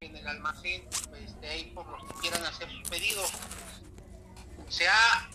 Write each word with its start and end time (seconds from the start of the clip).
en 0.00 0.14
el 0.14 0.28
almacén, 0.28 0.88
este, 1.16 1.48
ahí 1.48 1.64
por 1.74 1.84
los 1.88 2.04
que 2.04 2.20
quieran 2.20 2.44
hacer 2.44 2.70
sus 2.70 2.88
pedidos. 2.88 3.32
Se 4.68 4.86
ha 4.86 5.28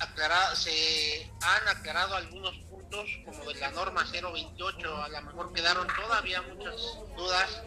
aclarado, 0.00 0.54
se 0.54 1.30
han 1.40 1.68
aclarado 1.68 2.16
algunos 2.16 2.54
puntos 2.68 3.08
como 3.24 3.50
de 3.50 3.58
la 3.58 3.70
norma 3.70 4.04
028, 4.12 5.02
a 5.02 5.08
lo 5.08 5.22
mejor 5.22 5.52
quedaron 5.54 5.86
todavía 5.86 6.42
muchas 6.42 6.76
dudas, 7.16 7.62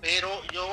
pero 0.00 0.30
yo 0.52 0.66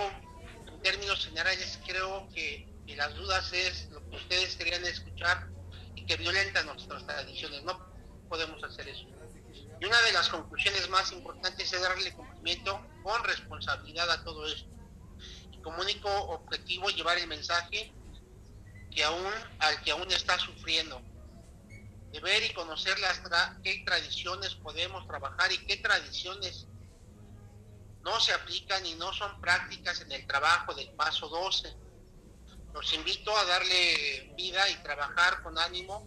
en 0.67 0.81
términos 0.81 1.25
generales 1.25 1.79
creo 1.85 2.27
que, 2.33 2.69
las 2.95 3.15
dudas 3.15 3.53
es 3.53 3.89
lo 3.91 4.05
que 4.09 4.17
ustedes 4.17 4.57
querían 4.57 4.83
escuchar 4.83 5.47
y 5.95 6.05
que 6.05 6.17
violenta 6.17 6.61
nuestras 6.63 7.07
tradiciones, 7.07 7.63
no 7.63 7.79
podemos 8.27 8.61
hacer 8.65 8.89
eso. 8.89 9.05
Y 9.79 9.85
una 9.85 10.01
de 10.01 10.11
las 10.11 10.27
conclusiones 10.27 10.89
más 10.89 11.09
importantes 11.13 11.71
es 11.71 11.81
darle 11.81 12.13
cumplimiento 12.13 12.85
con 13.01 13.23
responsabilidad 13.23 14.11
a 14.11 14.21
todo 14.25 14.45
esto. 14.45 14.71
Como 15.61 15.81
único 15.81 16.09
objetivo 16.09 16.89
llevar 16.89 17.17
el 17.17 17.27
mensaje 17.27 17.93
que 18.91 19.03
aún, 19.03 19.33
al 19.59 19.81
que 19.83 19.91
aún 19.91 20.11
está 20.11 20.37
sufriendo. 20.39 21.01
De 22.11 22.19
ver 22.19 22.43
y 22.43 22.53
conocer 22.53 22.99
las 22.99 23.21
qué 23.63 23.83
tradiciones 23.85 24.55
podemos 24.55 25.07
trabajar 25.07 25.51
y 25.51 25.65
qué 25.65 25.77
tradiciones 25.77 26.67
no 28.03 28.19
se 28.19 28.33
aplican 28.33 28.85
y 28.85 28.95
no 28.95 29.13
son 29.13 29.39
prácticas 29.39 30.01
en 30.01 30.11
el 30.11 30.27
trabajo 30.27 30.73
del 30.73 30.89
paso 30.91 31.29
12. 31.29 31.73
Los 32.73 32.93
invito 32.93 33.35
a 33.35 33.45
darle 33.45 34.33
vida 34.35 34.67
y 34.69 34.75
trabajar 34.83 35.41
con 35.43 35.57
ánimo, 35.57 36.05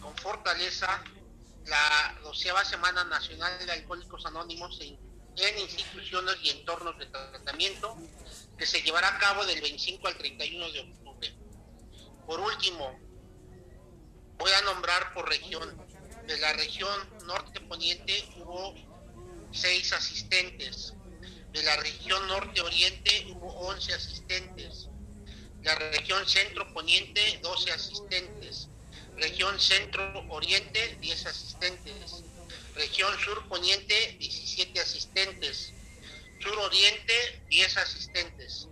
con 0.00 0.16
fortaleza, 0.16 1.02
la 1.66 2.18
doceava 2.22 2.64
Semana 2.64 3.04
Nacional 3.04 3.64
de 3.64 3.72
Alcohólicos 3.72 4.26
Anónimos 4.26 4.80
en, 4.80 4.98
en 5.36 5.58
instituciones 5.58 6.36
y 6.42 6.50
entornos 6.50 6.98
de 6.98 7.06
tratamiento 7.06 7.96
que 8.58 8.66
se 8.66 8.82
llevará 8.82 9.08
a 9.08 9.18
cabo 9.18 9.44
del 9.46 9.60
25 9.60 10.06
al 10.06 10.18
31 10.18 10.72
de 10.72 10.80
octubre. 10.80 11.34
Por 12.26 12.40
último, 12.40 12.98
voy 14.38 14.52
a 14.52 14.62
nombrar 14.62 15.12
por 15.14 15.28
región. 15.28 15.76
De 16.26 16.38
la 16.38 16.52
región 16.52 16.94
norte-poniente 17.26 18.24
hubo 18.36 18.74
seis 19.52 19.92
asistentes. 19.92 20.94
De 21.52 21.62
la 21.62 21.76
región 21.76 22.26
norte-oriente 22.28 23.26
hubo 23.30 23.48
11 23.68 23.94
asistentes. 23.94 24.88
La 25.62 25.74
región 25.74 26.26
centro-poniente, 26.26 27.40
12 27.42 27.72
asistentes. 27.72 28.68
Región 29.16 29.58
centro-oriente, 29.58 30.96
10 31.00 31.26
asistentes. 31.26 32.24
Región 32.74 33.18
sur-poniente, 33.18 34.16
16 34.18 34.49
asistentes, 34.80 35.72
Sur 36.40 36.58
Oriente 36.58 37.42
10 37.48 37.76
asistentes. 37.76 38.68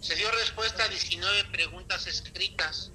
Se 0.00 0.14
dio 0.14 0.30
respuesta 0.30 0.84
a 0.84 0.88
19 0.88 1.44
preguntas 1.50 2.06
escritas. 2.06 2.92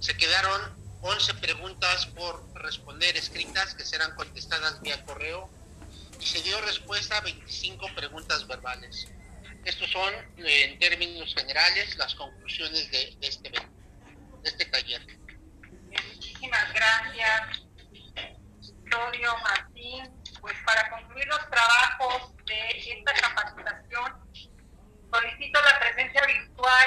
Se 0.00 0.16
quedaron 0.16 0.60
11 1.02 1.34
preguntas 1.34 2.06
por 2.06 2.46
responder 2.54 3.16
escritas 3.16 3.74
que 3.74 3.84
serán 3.84 4.14
contestadas 4.16 4.80
vía 4.82 5.02
correo 5.04 5.48
y 6.20 6.26
se 6.26 6.42
dio 6.42 6.60
respuesta 6.62 7.16
a 7.18 7.20
25 7.20 7.94
preguntas 7.94 8.46
verbales. 8.46 9.08
Estos 9.64 9.90
son, 9.90 10.12
eh, 10.38 10.64
en 10.64 10.78
términos 10.78 11.34
generales, 11.34 11.96
las 11.96 12.14
conclusiones 12.14 12.90
de, 12.90 13.16
de 13.20 13.26
este, 13.26 13.50
de 13.50 13.60
este 14.44 14.64
taller. 14.66 15.06
Muchísimas 16.14 16.72
gracias, 16.72 17.62
Victorio 18.90 19.36
Martín. 19.42 20.20
Pues 20.40 20.56
para 20.64 20.89
los 21.30 21.48
trabajos 21.48 22.34
de 22.44 22.70
esta 22.70 23.12
capacitación, 23.14 24.48
solicito 25.12 25.60
la 25.62 25.78
presencia 25.78 26.26
virtual 26.26 26.86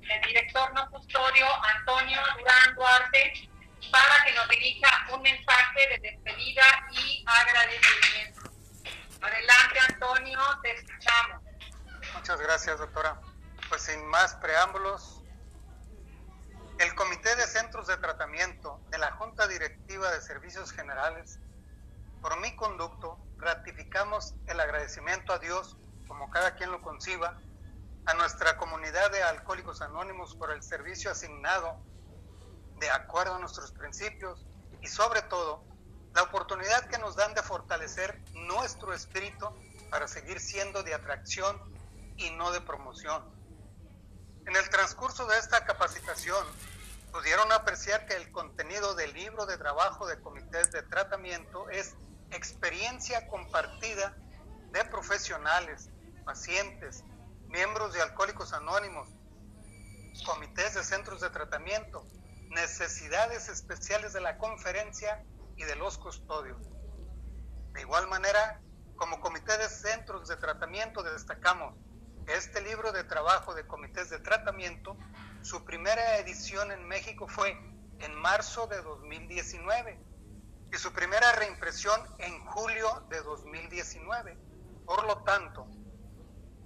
del 0.00 0.20
director 0.22 0.72
no 0.74 0.88
custodio 0.90 1.46
Antonio 1.64 2.20
Durán 2.38 2.74
Duarte 2.76 3.48
para 3.90 4.24
que 4.24 4.32
nos 4.34 4.48
dirija 4.48 4.88
un 5.12 5.22
mensaje 5.22 5.88
de 5.90 6.10
despedida 6.10 6.62
y 6.92 7.24
agradecimiento. 7.26 8.52
Adelante, 9.20 9.78
Antonio, 9.88 10.40
te 10.62 10.72
escuchamos. 10.72 11.42
Muchas 12.14 12.40
gracias, 12.40 12.78
doctora. 12.78 13.20
Pues 13.68 13.82
sin 13.82 14.06
más 14.06 14.34
preámbulos, 14.36 15.22
el 16.78 16.94
Comité 16.94 17.34
de 17.34 17.46
Centros 17.46 17.88
de 17.88 17.96
Tratamiento 17.96 18.80
de 18.90 18.98
la 18.98 19.12
Junta 19.12 19.48
Directiva 19.48 20.10
de 20.12 20.20
Servicios 20.20 20.72
Generales, 20.72 21.40
por 22.22 22.40
mi 22.40 22.54
conducto, 22.54 23.18
ratificamos 23.36 24.34
el 24.46 24.60
agradecimiento 24.60 25.32
a 25.32 25.40
Dios, 25.40 25.76
como 26.06 26.30
cada 26.30 26.54
quien 26.54 26.70
lo 26.70 26.80
conciba, 26.80 27.36
a 28.06 28.14
nuestra 28.14 28.56
comunidad 28.56 29.10
de 29.10 29.22
alcohólicos 29.22 29.82
anónimos 29.82 30.34
por 30.36 30.52
el 30.52 30.62
servicio 30.62 31.10
asignado 31.10 31.78
de 32.78 32.90
acuerdo 32.90 33.34
a 33.34 33.38
nuestros 33.40 33.72
principios 33.72 34.46
y 34.80 34.86
sobre 34.86 35.22
todo 35.22 35.64
la 36.14 36.22
oportunidad 36.22 36.86
que 36.86 36.98
nos 36.98 37.16
dan 37.16 37.34
de 37.34 37.42
fortalecer 37.42 38.22
nuestro 38.34 38.94
espíritu 38.94 39.48
para 39.90 40.06
seguir 40.06 40.40
siendo 40.40 40.82
de 40.82 40.94
atracción 40.94 41.60
y 42.16 42.30
no 42.30 42.52
de 42.52 42.60
promoción. 42.60 43.22
En 44.46 44.56
el 44.56 44.68
transcurso 44.68 45.26
de 45.26 45.38
esta 45.38 45.64
capacitación, 45.64 46.44
pudieron 47.12 47.50
apreciar 47.52 48.06
que 48.06 48.16
el 48.16 48.30
contenido 48.32 48.94
del 48.94 49.12
libro 49.12 49.46
de 49.46 49.58
trabajo 49.58 50.06
de 50.06 50.20
comités 50.20 50.72
de 50.72 50.82
tratamiento 50.82 51.68
es 51.70 51.94
experiencia 52.32 53.26
compartida 53.28 54.16
de 54.72 54.84
profesionales, 54.86 55.90
pacientes, 56.24 57.04
miembros 57.48 57.92
de 57.92 58.02
Alcohólicos 58.02 58.52
Anónimos, 58.52 59.08
comités 60.24 60.74
de 60.74 60.82
centros 60.82 61.20
de 61.20 61.30
tratamiento, 61.30 62.06
necesidades 62.50 63.48
especiales 63.48 64.12
de 64.12 64.20
la 64.20 64.38
conferencia 64.38 65.22
y 65.56 65.64
de 65.64 65.76
los 65.76 65.98
custodios. 65.98 66.58
De 67.72 67.80
igual 67.80 68.08
manera, 68.08 68.60
como 68.96 69.20
comité 69.20 69.56
de 69.58 69.68
centros 69.68 70.28
de 70.28 70.36
tratamiento 70.36 71.02
destacamos 71.02 71.74
este 72.26 72.60
libro 72.60 72.92
de 72.92 73.04
trabajo 73.04 73.54
de 73.54 73.66
comités 73.66 74.08
de 74.10 74.20
tratamiento, 74.20 74.96
su 75.42 75.64
primera 75.64 76.18
edición 76.18 76.70
en 76.70 76.86
México 76.86 77.26
fue 77.26 77.50
en 77.98 78.14
marzo 78.14 78.66
de 78.68 78.80
2019 78.80 80.11
y 80.72 80.78
su 80.78 80.92
primera 80.92 81.32
reimpresión 81.32 82.00
en 82.18 82.44
julio 82.46 83.04
de 83.10 83.20
2019. 83.22 84.36
Por 84.86 85.04
lo 85.04 85.18
tanto, 85.18 85.66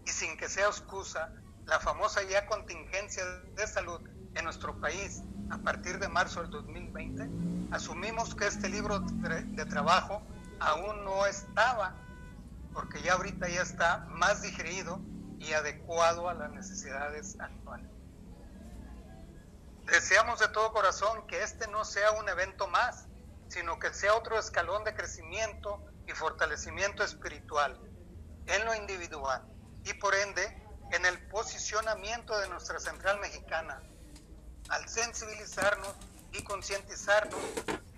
y 0.05 0.11
sin 0.11 0.37
que 0.37 0.49
sea 0.49 0.67
excusa, 0.67 1.33
la 1.65 1.81
famosa 1.81 2.22
ya 2.22 2.47
contingencia 2.47 3.25
de 3.25 3.67
salud 3.67 4.00
en 4.34 4.44
nuestro 4.44 4.81
país 4.81 5.22
a 5.50 5.59
partir 5.59 5.99
de 5.99 6.09
marzo 6.09 6.41
del 6.43 6.50
2020, 6.50 7.28
asumimos 7.72 8.34
que 8.37 8.47
este 8.47 8.69
libro 8.69 9.00
de 9.00 9.65
trabajo 9.65 10.23
aún 10.61 11.05
no 11.05 11.27
estaba, 11.27 11.94
porque 12.73 13.03
ya 13.03 13.15
ahorita 13.15 13.49
ya 13.49 13.62
está 13.62 14.06
más 14.11 14.43
digerido 14.43 15.00
y 15.41 15.53
adecuado 15.53 16.28
a 16.28 16.34
las 16.34 16.53
necesidades 16.53 17.37
actuales. 17.41 17.91
Deseamos 19.87 20.38
de 20.38 20.49
todo 20.49 20.73
corazón 20.73 21.27
que 21.27 21.43
este 21.43 21.67
no 21.69 21.84
sea 21.84 22.12
un 22.12 22.28
evento 22.28 22.69
más, 22.69 23.06
sino 23.48 23.78
que 23.78 23.92
sea 23.92 24.14
otro 24.14 24.38
escalón 24.38 24.84
de 24.84 24.94
crecimiento 24.94 25.84
y 26.06 26.12
fortalecimiento 26.12 27.02
espiritual 27.04 27.80
en 28.46 28.64
lo 28.64 28.74
individual 28.74 29.42
y 29.84 29.94
por 29.94 30.14
ende 30.14 30.44
en 30.92 31.04
el 31.04 31.28
posicionamiento 31.28 32.38
de 32.38 32.48
nuestra 32.48 32.78
central 32.78 33.18
mexicana 33.20 33.82
al 34.68 34.88
sensibilizarnos 34.88 35.94
y 36.32 36.42
concientizarnos 36.42 37.40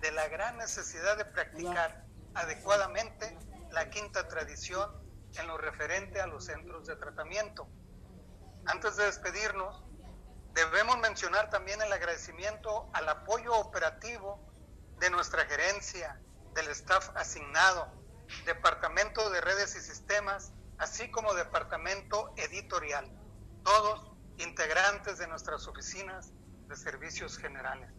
de 0.01 0.11
la 0.11 0.27
gran 0.27 0.57
necesidad 0.57 1.17
de 1.17 1.25
practicar 1.25 2.05
adecuadamente 2.33 3.37
la 3.71 3.89
quinta 3.89 4.27
tradición 4.27 4.89
en 5.37 5.47
lo 5.47 5.57
referente 5.57 6.21
a 6.21 6.27
los 6.27 6.45
centros 6.45 6.87
de 6.87 6.95
tratamiento. 6.95 7.67
Antes 8.65 8.97
de 8.97 9.05
despedirnos, 9.05 9.83
debemos 10.53 10.97
mencionar 10.99 11.49
también 11.49 11.81
el 11.81 11.91
agradecimiento 11.91 12.89
al 12.93 13.07
apoyo 13.09 13.55
operativo 13.55 14.48
de 14.99 15.09
nuestra 15.09 15.45
gerencia, 15.45 16.19
del 16.53 16.67
staff 16.69 17.09
asignado, 17.15 17.87
departamento 18.45 19.29
de 19.29 19.41
redes 19.41 19.75
y 19.75 19.81
sistemas, 19.81 20.51
así 20.77 21.09
como 21.09 21.33
departamento 21.33 22.33
editorial, 22.37 23.09
todos 23.63 24.11
integrantes 24.37 25.17
de 25.17 25.27
nuestras 25.27 25.67
oficinas 25.67 26.31
de 26.67 26.75
servicios 26.75 27.37
generales. 27.37 27.91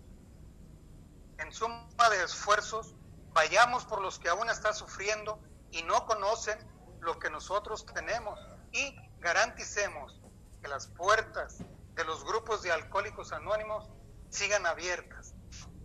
En 1.39 1.53
suma 1.53 2.11
de 2.11 2.23
esfuerzos, 2.23 2.95
vayamos 3.33 3.85
por 3.85 4.01
los 4.01 4.19
que 4.19 4.29
aún 4.29 4.51
están 4.51 4.75
sufriendo 4.75 5.41
y 5.71 5.83
no 5.83 6.07
conocen 6.07 6.59
lo 7.01 7.19
que 7.19 7.31
nosotros 7.31 7.87
tenemos 7.87 8.39
y 8.73 8.95
garanticemos 9.21 10.21
que 10.63 10.69
las 10.69 10.87
puertas 10.89 11.59
de 11.95 12.05
los 12.05 12.25
grupos 12.25 12.63
de 12.63 12.73
alcohólicos 12.73 13.33
anónimos 13.33 13.91
sigan 14.29 14.67
abiertas. 14.67 15.35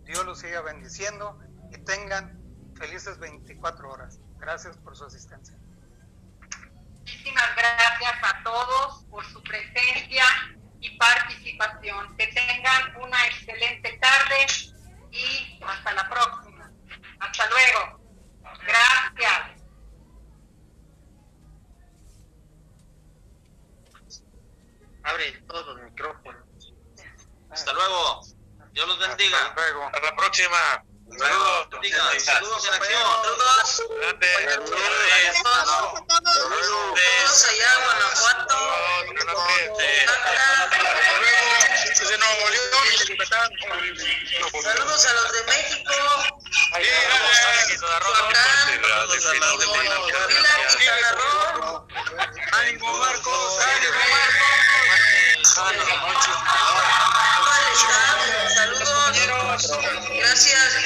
Dios 0.06 0.24
los 0.24 0.38
siga 0.38 0.60
bendiciendo 0.62 1.38
y 1.72 1.78
tengan 1.78 2.40
felices 2.76 3.18
24 3.18 3.90
horas. 3.90 4.20
Gracias 4.38 4.76
por 4.78 4.96
su 4.96 5.04
asistencia. 5.04 5.56
Muchísimas 7.00 7.56
gracias 7.56 8.14
a 8.22 8.42
todos 8.44 9.04
por 9.10 9.24
su 9.26 9.42
presencia 9.42 10.24
y 10.80 10.96
participación. 10.96 12.16
Que 12.16 12.28
tengan 12.28 12.96
una 13.02 13.26
excelente 13.26 13.98
tarde 13.98 14.46
y 15.10 15.60
hasta 15.64 15.92
la 15.92 16.08
próxima. 16.08 16.70
Hasta 17.20 17.44
luego. 17.50 18.00
Gracias. 18.62 19.62
Abre 25.02 25.32
todos 25.48 25.66
los 25.66 25.90
micrófonos. 25.90 26.25
Dios 28.76 28.88
los 28.88 28.98
bendiga. 28.98 29.38
Hasta 29.38 29.54
luego. 29.54 29.86
Hasta 29.86 30.00
la 30.02 30.16
próxima. 30.16 30.84
Saludos. 31.18 31.70
Bendiga. 31.70 32.20
Saludos 32.20 32.66
en 32.66 32.74
acción. 32.74 33.02
Todos, 33.22 33.82
Adelante. 33.88 34.26
todos, 34.64 36.04
todos 36.04 37.44
allá 37.46 37.72
en 37.72 37.84
Guanajuato, 37.84 38.56
saludos 44.62 45.06
a 45.06 45.12
los 45.14 45.32
de 45.32 45.42
México, 45.44 45.92
Saludos 46.72 47.44
a 49.26 49.40
los 49.40 49.62
de 49.62 50.75